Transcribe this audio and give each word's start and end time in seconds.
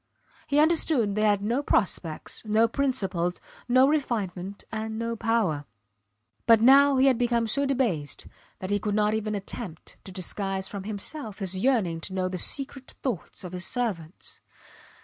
He 0.47 0.57
understood 0.57 1.13
they 1.13 1.21
had 1.21 1.43
no 1.43 1.61
prospects, 1.61 2.41
no 2.43 2.67
principles 2.67 3.39
no 3.69 3.87
refinement 3.87 4.63
and 4.71 4.97
no 4.97 5.15
power. 5.15 5.65
But 6.47 6.59
now 6.59 6.97
he 6.97 7.05
had 7.05 7.19
become 7.19 7.45
so 7.45 7.67
debased 7.67 8.25
that 8.57 8.71
he 8.71 8.79
could 8.79 8.95
not 8.95 9.13
even 9.13 9.35
attempt 9.35 9.97
to 10.05 10.11
disguise 10.11 10.67
from 10.67 10.85
himself 10.85 11.37
his 11.37 11.55
yearning 11.55 12.01
to 12.01 12.15
know 12.15 12.27
the 12.29 12.39
secret 12.39 12.95
thoughts 13.03 13.43
of 13.43 13.51
his 13.53 13.67
servants. 13.67 14.41